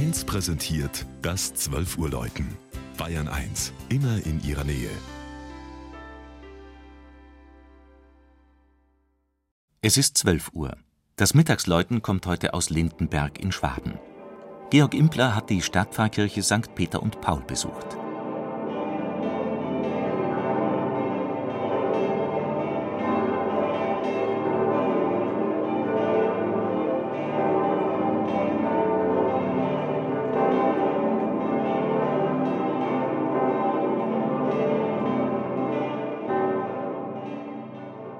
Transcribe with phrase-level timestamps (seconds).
[0.00, 2.56] 1 präsentiert das 12 Uhr Läuten.
[2.96, 4.88] Bayern 1, immer in ihrer Nähe.
[9.82, 10.74] Es ist 12 Uhr.
[11.16, 13.98] Das Mittagsläuten kommt heute aus Lindenberg in Schwaben.
[14.70, 16.74] Georg Impler hat die Stadtpfarrkirche St.
[16.74, 17.99] Peter und Paul besucht.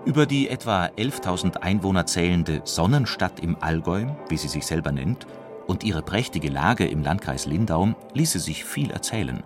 [0.07, 5.27] Über die etwa 11.000 Einwohner zählende Sonnenstadt im Allgäu, wie sie sich selber nennt,
[5.67, 9.43] und ihre prächtige Lage im Landkreis Lindau ließe sich viel erzählen.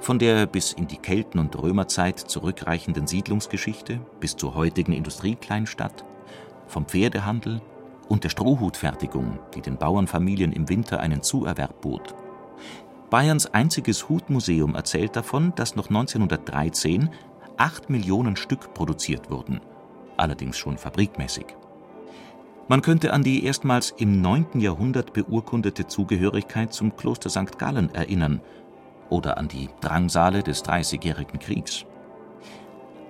[0.00, 6.06] Von der bis in die Kelten- und Römerzeit zurückreichenden Siedlungsgeschichte bis zur heutigen Industriekleinstadt,
[6.66, 7.60] vom Pferdehandel
[8.08, 12.14] und der Strohhutfertigung, die den Bauernfamilien im Winter einen Zuerwerb bot.
[13.10, 17.10] Bayerns einziges Hutmuseum erzählt davon, dass noch 1913
[17.60, 19.60] acht Millionen Stück produziert wurden,
[20.16, 21.44] allerdings schon fabrikmäßig.
[22.68, 24.60] Man könnte an die erstmals im 9.
[24.60, 27.58] Jahrhundert beurkundete Zugehörigkeit zum Kloster St.
[27.58, 28.40] Gallen erinnern
[29.10, 31.84] oder an die Drangsale des Dreißigjährigen Kriegs.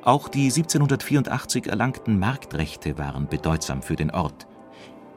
[0.03, 4.49] Auch die 1784 erlangten Marktrechte waren bedeutsam für den Ort.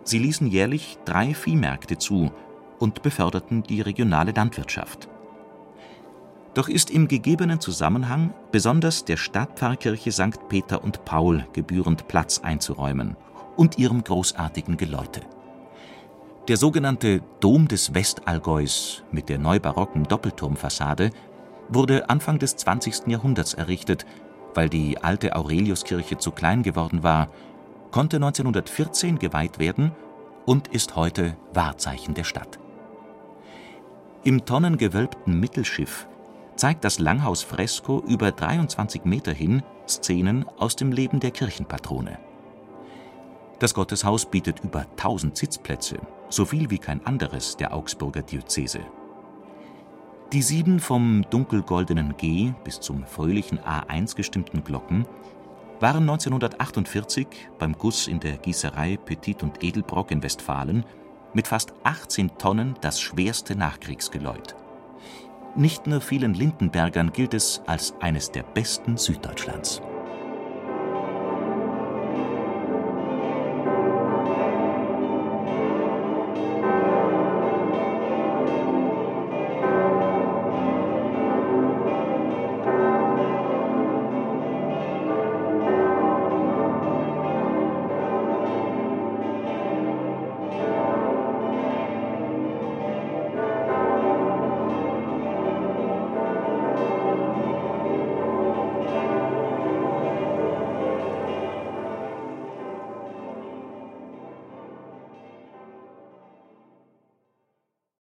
[0.03, 2.31] Sie ließen jährlich drei Viehmärkte zu
[2.77, 5.09] und beförderten die regionale Landwirtschaft
[6.53, 10.47] doch ist im gegebenen Zusammenhang besonders der Stadtpfarrkirche St.
[10.49, 13.17] Peter und Paul gebührend Platz einzuräumen
[13.55, 15.21] und ihrem großartigen Geläute.
[16.47, 21.11] Der sogenannte Dom des Westallgäus mit der neubarocken Doppelturmfassade
[21.69, 23.07] wurde Anfang des 20.
[23.07, 24.05] Jahrhunderts errichtet,
[24.53, 27.29] weil die alte Aureliuskirche zu klein geworden war,
[27.91, 29.91] konnte 1914 geweiht werden
[30.45, 32.59] und ist heute Wahrzeichen der Stadt.
[34.23, 36.07] Im tonnengewölbten Mittelschiff
[36.63, 42.17] zeigt das Langhausfresko über 23 Meter hin Szenen aus dem Leben der Kirchenpatrone.
[43.59, 45.97] Das Gotteshaus bietet über 1000 Sitzplätze,
[46.29, 48.79] so viel wie kein anderes der Augsburger Diözese.
[50.31, 55.05] Die sieben vom dunkelgoldenen G bis zum fröhlichen A1 gestimmten Glocken
[55.81, 57.27] waren 1948
[57.59, 60.85] beim Guss in der Gießerei Petit und Edelbrock in Westfalen
[61.33, 64.55] mit fast 18 Tonnen das schwerste Nachkriegsgeläut.
[65.55, 69.81] Nicht nur vielen Lindenbergern gilt es als eines der besten Süddeutschlands